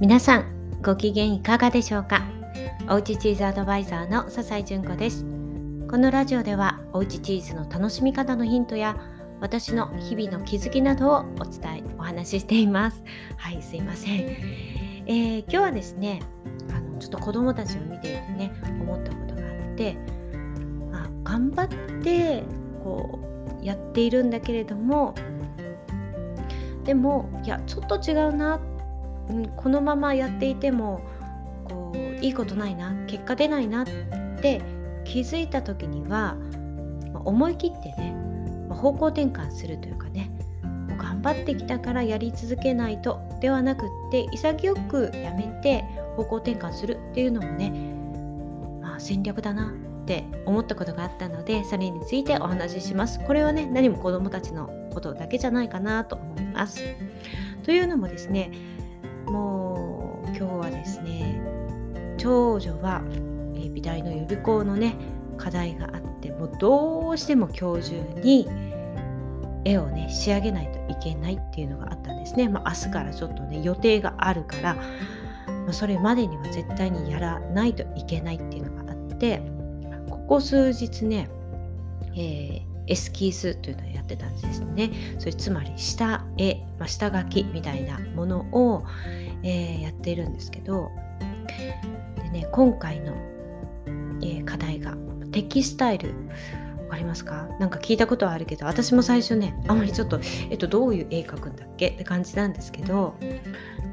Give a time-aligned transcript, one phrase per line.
[0.00, 2.22] 皆さんご機嫌いかがでしょうか？
[2.88, 5.26] おうちチーズアドバイザーの笹井純子です。
[5.90, 8.96] このラジオではおうちチーズの楽しみ方のヒントや
[9.42, 13.04] 私の日々の気づきなどをお伝えお話ししています。
[13.36, 16.22] はいすいません、えー、今日はですね
[16.74, 19.98] あのちょっと子供たちを見ていてね思ったことがあって
[20.94, 21.68] あ頑張っ
[22.02, 22.42] て
[22.82, 23.18] こ
[23.60, 25.14] うやっているんだけれども
[26.84, 28.58] でもいやちょっと違うな、
[29.30, 31.00] うん、このままやっていても
[31.64, 33.86] こういいことないな結果出ないなっ
[34.40, 34.60] て
[35.04, 36.36] 気づいた時には、
[37.24, 38.14] 思い切ってね、
[38.68, 40.30] 方向転換するというかね
[40.62, 45.82] もう頑張ってきたからやり続けないとではなくって潔くやめて
[46.16, 47.70] 方向転換するっていうのもね、
[48.80, 53.20] まあ、戦略だなって思ったことがあったのでそれについてお話しします。
[53.20, 56.82] これはね何も子どもたちのことだけじゃないかなと思います。
[57.62, 58.50] というのもですね
[59.30, 61.40] もう今日はですね
[62.18, 63.02] 長女は、
[63.56, 64.96] え美大の予備校のね
[65.38, 68.46] 課題があってもうどうしても今日中に
[69.64, 79.42] 絵をね仕上げないといけないっていうのがあったんですね、まあ、明日からちょっとね予定があるから、まあ、それまでには絶対にやらないといけないっていうのがあって
[80.08, 81.30] ここ数日ね、
[82.14, 84.90] えー、エスキースというのをやってたんですね。
[85.18, 88.84] それつまり下絵、まあ、下書きみたいなものを、
[89.42, 90.90] えー、やっているんですけど
[92.16, 93.14] で、ね、今回の、
[94.22, 94.96] えー、課題が
[95.30, 96.12] テキスタイル
[96.82, 97.48] わかりますか？
[97.60, 100.18] なんか聞いたことはあるけど私も最初ねあまりちょっと、
[100.50, 101.90] えっと、どういう絵描くんだっけ？
[101.90, 103.14] って感じなんですけど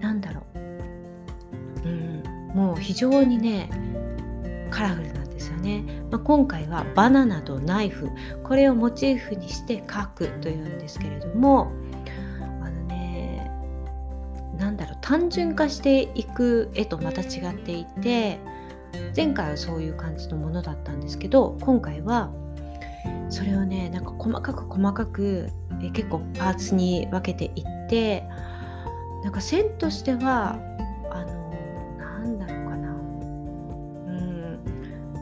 [0.00, 2.22] なんだろう、うん、
[2.54, 3.68] もう非常にね
[4.70, 5.23] カラフルな
[5.64, 8.10] ね、まあ、今回はバナナとナイフ。
[8.44, 11.72] これをモチーフにして描くというんですけれども
[12.62, 13.50] あのね
[14.58, 18.38] なんだろう単純化していく絵とまた違っていて
[19.16, 22.30] 前回はそういう感じのものだったんですけど今回は
[23.28, 25.48] それをねなんか細かく細かく
[25.82, 28.24] え結構パーツに分けていって
[29.22, 30.58] なんか線としては
[31.10, 31.50] あの
[31.98, 32.63] なんだろう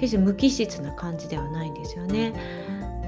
[0.00, 2.32] 決して無機質な感じではないんですよね。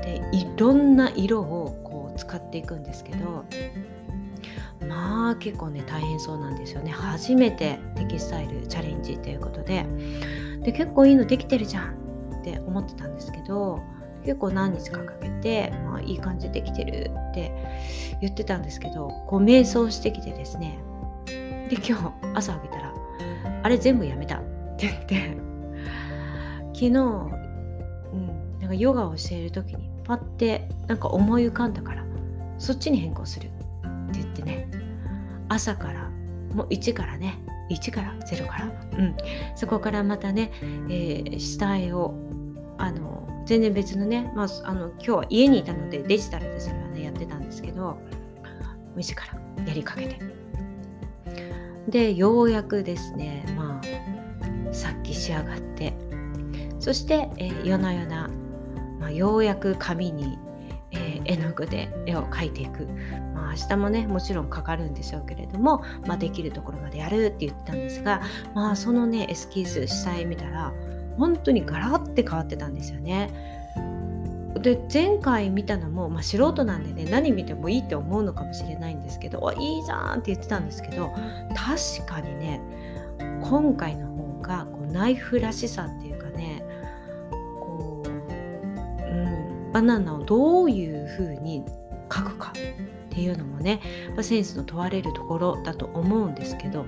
[0.03, 3.45] でいろんな色をこう使っていくんですけど
[4.87, 6.91] まあ結構ね大変そうなんですよね。
[6.91, 9.87] 初めてテキスタイルチャレンジということで。
[10.63, 12.03] で結構いいのできてるじゃん。
[12.41, 13.81] って思ってたんですけど
[14.25, 17.53] 結構何日かかけて、まあ、いい感じでできてるって
[18.21, 20.79] 言ってたんですけどこう瞑想してきてですね。
[21.27, 22.93] で今日朝起きたら
[23.63, 24.43] あれ全部やめたっ
[24.77, 25.52] て言って
[26.75, 32.05] 昨日、うん、なんかヨガをしている時にパッてなんか思い浮かんだから
[32.59, 34.69] そっちに変更するって言ってね。
[35.49, 36.09] 朝から
[36.55, 37.39] もう1からね
[37.71, 38.67] 1から0から、
[38.99, 39.17] うん、
[39.55, 40.51] そこからまたね、
[40.89, 42.15] えー、下絵を
[42.79, 47.99] あの全然別のね、まあ、あの今日は家にいたのでデジタルでそれはねやってたんですけど
[48.97, 50.19] 1からやりかけて。
[51.89, 55.93] でようやくですねまあさっき仕上がって
[56.83, 58.29] そして、えー、夜な夜な、
[58.99, 60.37] まあ、ようやく紙に、
[60.91, 62.89] えー、絵の具で絵を描いていく、
[63.35, 68.21] まあ、明日もねもちろんかかるんでしょうけれども、まあ、できるところまでやるって言ってたんですが、
[68.53, 70.73] まあ、そのねエスキース下絵見たら
[71.19, 73.31] 本当にガラッて変わってたんですよね。
[74.61, 81.13] で前回見たのも、まあ、素人なんでね何見てもいいって思うのかもしれないんですけどいいじゃんって言ってたんですけど
[81.55, 82.61] 確かにね
[83.41, 86.12] 今回の方がこうナイフらしさっていう
[89.73, 91.65] バナナをどういうふうに
[92.09, 93.81] 描くかっていうのもね
[94.21, 96.87] センスの問われるところだと思うんですけど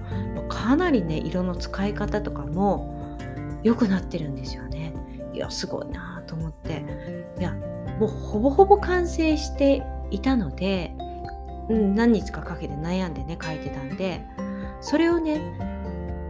[0.48, 3.18] かなりね色の使い方とかも
[3.62, 4.94] 良くなってるんですよね。
[5.32, 6.84] いやすごいなと思って
[7.38, 7.52] いや
[7.98, 10.94] もうほぼほぼ完成していたので、
[11.68, 14.22] うん、何日かかけて悩んでね書いてたんで
[14.80, 15.40] それをね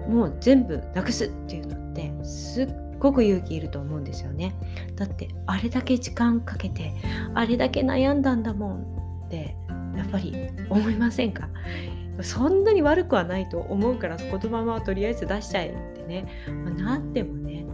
[0.08, 4.54] もう全部なくすっていうのってすっごく勇気いると思うんですよね。
[4.96, 6.92] だってあれだけ時間かけて
[7.34, 8.82] あれだけ悩んだんだもん
[9.26, 9.54] って
[9.96, 10.34] やっぱり
[10.68, 11.48] 思いませんか？
[12.22, 16.26] そんなに悪くはないと思うから言葉はとりあえず出しちゃえってね、
[16.64, 17.66] まあ、なってもね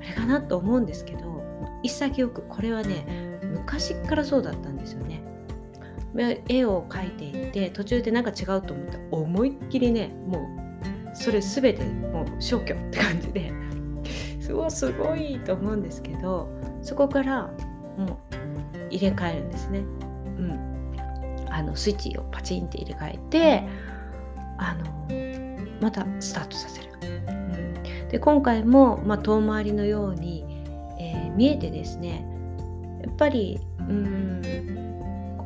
[0.00, 1.42] あれかなと思うんですけど
[1.82, 5.22] 潔くこれはね昔からそうだったんですよね。
[6.48, 10.48] 絵を描いていて途中でなんか違うと思ったら思いっきりねも
[11.12, 13.52] うそれ全てもう消去って感じで
[14.46, 16.48] すごいすごいと思うんですけど
[16.80, 17.50] そこから
[17.98, 19.80] もう入れ替えるんですね。
[19.80, 20.96] うん、
[21.50, 23.68] あのスイッチをパチンって入れ替えて
[24.58, 25.08] あの
[25.80, 26.90] またスタートさせる。
[27.02, 30.44] うん、で今回も、まあ、遠回りのように、
[31.00, 32.24] えー、見えてですね
[33.02, 34.42] やっぱりうん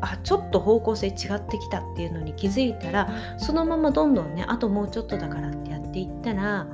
[0.02, 6.66] あちょっと方向性違ってきたっていうのに気づいたらそのままどんどんねあともうちょっとだからってやっていったら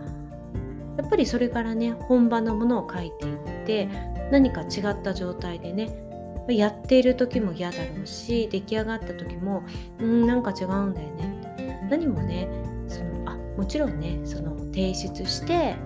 [0.97, 3.89] やっぱりそれからね本場のものを書いていって
[4.31, 5.91] 何か違った状態でね
[6.49, 9.65] やっている時も嫌だろうし出来上がった時も
[9.99, 11.87] うんなんか違うんだよね。
[11.91, 12.49] 何もね
[12.89, 15.77] そのあもちろんねその提出して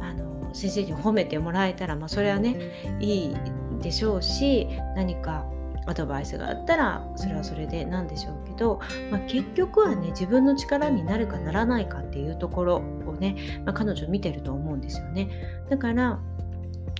[0.00, 3.36] あの先生に褒めてもらえたら、まあ、それはねいい
[3.82, 5.46] でしょうし何か
[5.86, 8.80] アドバイスがあったらそれはそれでなんでしょうけど、
[9.10, 12.82] まあ、結局はね自分の力になるかならないかっていうところ
[13.18, 15.28] ね、まあ、彼女見てると思うんですよね。
[15.68, 16.20] だから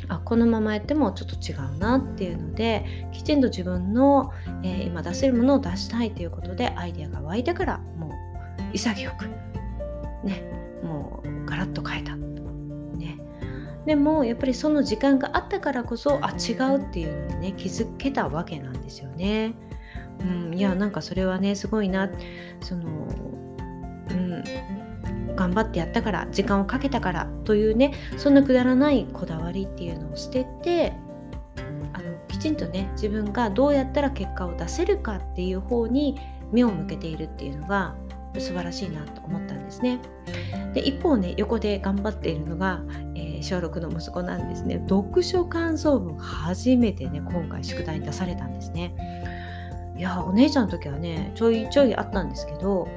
[0.09, 4.33] あこのままやってもちょっと違うなっていうのできちんと自分の、
[4.63, 8.13] えー、今出せるものを出したいということでアイデアが湧いてからもう
[8.73, 9.27] 潔く
[10.25, 10.43] ね
[10.83, 12.17] もうガラッと変えた。
[12.17, 13.19] ね。
[13.85, 19.55] でもやっぱりその時間があったからこそあ違うっていうのにね気づけたわけなんですよね。
[20.21, 22.09] うん、いやなんかそれはねすごいな。
[22.61, 22.87] その
[24.11, 24.45] うん
[25.39, 30.93] 頑張ってやったから時間をかけたからというねそんなくだらないこだわりっていうのを捨てて
[31.93, 36.19] あのきちんとね自分がどうやったら結果を出せるかっていう方に
[36.51, 37.95] 目を向けているっていうのが
[38.35, 40.01] 素晴らしいなと思ったんですね。
[40.75, 42.83] で一方ね横で頑張っているのが、
[43.15, 44.83] えー、小6の息子なんですね。
[44.89, 48.93] 読書感想文初めてね今回宿題に出されたんですね。
[49.97, 52.89] いやお姉ちゃんの時はねちょいちょいあったんですけど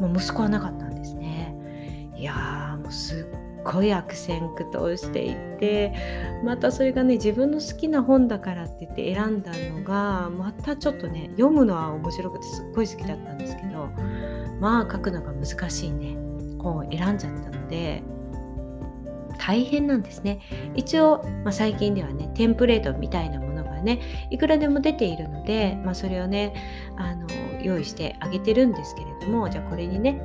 [0.00, 0.93] もう息子はなかったん。
[2.16, 5.92] いやーもうすっごい悪戦苦闘していて
[6.44, 13.88] またそれがね自分の好きな本だからって言って選んだのがまたちょっとね読むのは面白くてすっごい好きだったんですけど
[14.60, 16.24] まあ書くのが難しいね。
[16.64, 18.02] 本を選んじゃったので
[19.38, 20.40] 大変なんですね。
[20.74, 24.00] 一応、まあ、最近ではねテンプレートみたいなものがね
[24.30, 26.54] いくらでも出ているので、まあ、それをね
[26.96, 27.26] あの
[27.62, 30.20] 用意してあげてるんですけれどもじゃあこれにね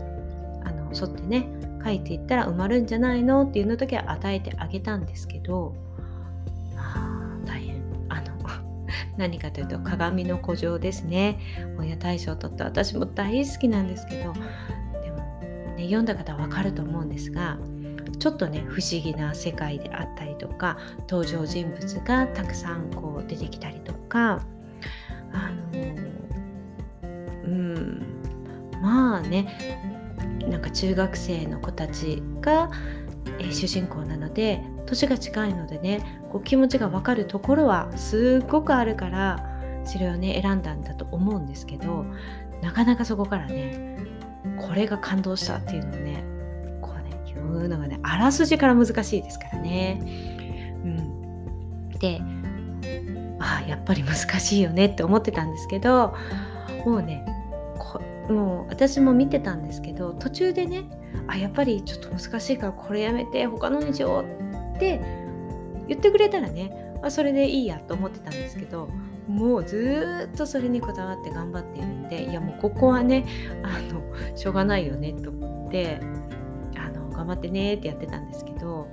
[0.63, 1.47] あの沿ってね
[1.83, 5.75] 書いていったら埋まるんじゃないのっていうの時は与えてあげたんですけど
[6.75, 7.81] あ大変。
[8.09, 8.23] あの
[9.17, 11.39] 何かというと鏡の古城ですね。
[11.77, 14.39] 親大賞を取って私も大好きなんですけどで
[15.11, 15.15] も、
[15.77, 17.57] ね、読んだ方は分かると思うんですが
[18.19, 20.77] ちょっとね不思議な世界であったりとか
[21.09, 24.41] 登場人物がたくさんこう出てきたりとか
[25.31, 25.79] あの
[27.45, 28.03] うん
[28.81, 29.88] まあね
[30.47, 32.71] なんか中学生の子たちが、
[33.39, 39.45] えー、主人公なので年が近いのでねこう気持ちが分かるところはすっごくあるから
[39.85, 42.05] それをね選んだんだと思うんですけど
[42.61, 43.97] なかなかそこからね
[44.57, 46.23] これが感動したっていうのをね
[46.81, 50.01] こうね言うのがねあらすじから難しいですからね。
[50.83, 52.21] うん、で
[53.39, 56.13] ああやっぱり難しいよねって思ってたんですけど
[56.85, 57.25] もうね
[58.29, 60.89] もう私も見てたんですけど途中でね
[61.27, 65.01] あやっぱりちょっと難しいからこれやめて他のにしようって
[65.87, 68.89] 言ってくれたらねあそれでいいやと思ってたんですけど
[69.27, 73.25] もうずっとそれにこだわって頑張っているんでいやもうここはね
[73.63, 74.01] あの
[74.35, 75.99] しょうがないよねと思って
[76.75, 78.87] あの頑張ってねってやってたんですけど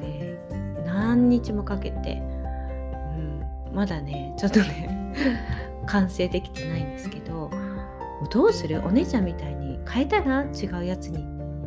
[0.00, 0.38] で
[0.84, 2.20] 何日もかけて、
[3.68, 5.14] うん、まだねちょっとね
[5.86, 7.27] 完成できてないんですけど
[8.30, 8.80] どうする？
[8.84, 11.18] お姉ちゃんみたいに変えたら違うやつに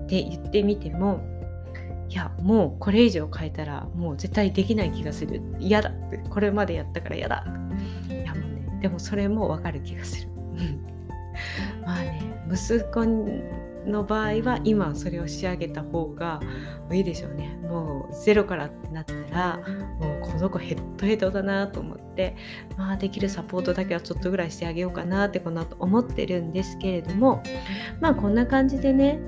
[0.04, 1.22] って言ってみても
[2.10, 5.42] いやもうこれ以上変えたらもう絶対できない気がする。
[5.60, 6.18] 嫌だって。
[6.18, 7.46] これまでやったから嫌だ。
[8.10, 10.28] いやもうねでもそれもわかる気がする。
[11.86, 13.06] まあね息子
[13.90, 16.42] の場合は今それを仕上げた方が
[16.92, 17.58] いいでしょうね。
[17.64, 19.60] もうゼロからってなったら
[20.00, 22.11] もうこの子ヘッドヘッドだなと思って。
[22.78, 27.44] まあできるサポートだけはちょっとぐらいしてあげようかなってこの後思ってるんですけれども
[28.00, 29.20] まあこんな感じでね、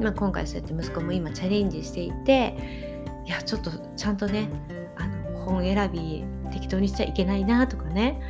[0.00, 2.56] まあ、今回そうやって息子も今チャレンジしていて
[3.26, 4.48] いやちょっとちゃんとね
[4.96, 8.20] あの本選び適当にしちゃいけないなとかね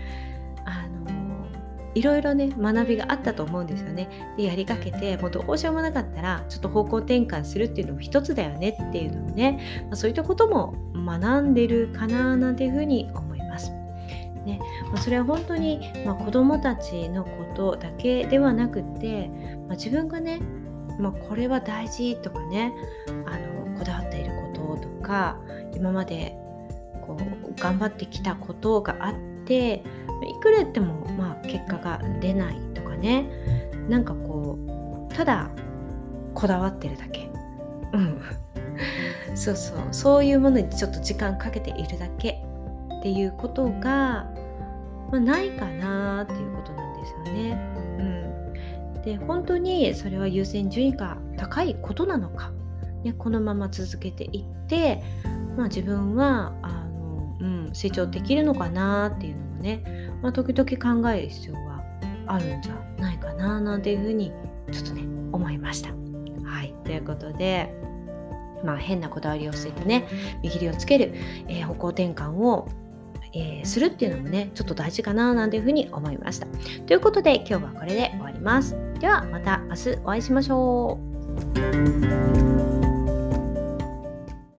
[1.95, 4.09] いろいろね学びがあったと思うんですよね。
[4.37, 13.32] でやりかけてもうどうしようもなかったらちょっと方向転換するっていうのも一つだよねっていうのをね、まあ、そういったことも学んでるかななんていうふうに思。
[14.45, 14.61] ね。
[14.93, 19.29] まあ、それは本当に、まあ、子どもたちのことだけではなくて、
[19.69, 20.41] まあ、自分がね、
[20.99, 22.73] まあ、これは大事とかね
[23.27, 25.39] あのこだわっていることとか
[25.75, 26.37] 今まで
[27.07, 29.15] こう頑張ってきたことがあっ
[29.47, 29.83] て
[30.29, 33.27] いくら言っても、まあ、結果が出ないとかね。
[33.89, 34.59] なんかこ
[35.11, 35.51] うただ
[36.35, 37.29] こだわってるだけ。
[37.93, 38.21] うん。
[39.35, 39.79] そうそう。
[39.91, 42.43] そういうものにちょっと時間かけているだけ。
[43.03, 44.31] っていうことが、
[45.11, 47.61] まあ、ないかなっていうことなんですよね。
[48.95, 52.53] うん、で本当にそれは優先順位が高いことなのか、
[53.03, 55.03] ね、このまま続けていって、
[55.57, 59.83] まあ、自分はあの、うん、成長できるのかなっていうのもね、
[60.23, 61.83] まあ、時々考える必要は
[62.29, 64.31] あるんじゃないかななんていうふうに
[64.71, 65.91] ちょっとね思いました。
[66.45, 67.75] はいということで
[68.65, 70.07] まあ、変なこだわりを捨ててね
[70.41, 71.15] 見切りをつける、
[71.49, 72.69] えー、方向転換を
[73.35, 76.47] えー、するっていうのもねちょっと大事かななんていうふうに思いました。
[76.87, 78.77] ということで今日はこれで終わります。
[79.01, 80.99] ではまた明日お会いしましょ
[82.79, 82.82] う。